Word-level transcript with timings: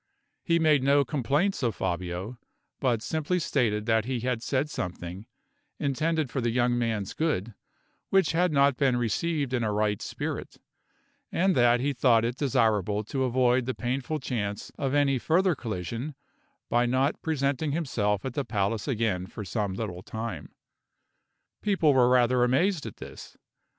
He 0.41 0.57
made 0.57 0.81
no 0.81 1.05
complaints 1.05 1.61
of 1.61 1.75
Fabio, 1.75 2.39
but 2.79 3.03
simply 3.03 3.37
stated 3.37 3.85
that 3.85 4.05
he 4.05 4.21
had 4.21 4.41
said 4.41 4.67
something, 4.67 5.27
intended 5.77 6.31
for 6.31 6.41
the 6.41 6.49
young 6.49 6.75
man's 6.75 7.13
good, 7.13 7.53
which 8.09 8.31
had 8.31 8.51
not 8.51 8.77
been 8.77 8.97
received 8.97 9.53
in 9.53 9.63
a 9.63 9.71
right 9.71 10.01
spirit; 10.01 10.57
and 11.31 11.55
that 11.55 11.79
he 11.81 11.93
thought 11.93 12.25
it 12.25 12.35
desirable 12.35 13.03
to 13.03 13.25
avoid 13.25 13.67
the 13.67 13.75
painful 13.75 14.19
chance 14.19 14.71
of 14.75 14.95
any 14.95 15.19
further 15.19 15.53
collision 15.53 16.15
by 16.67 16.87
not 16.87 17.21
presenting 17.21 17.71
himself 17.71 18.25
at 18.25 18.33
the 18.33 18.43
palace 18.43 18.87
again 18.87 19.27
for 19.27 19.45
some 19.45 19.75
little 19.75 20.01
time. 20.01 20.51
People 21.61 21.93
were 21.93 22.09
rather 22.09 22.43
amazed 22.43 22.87
at 22.87 22.97
this. 22.97 23.37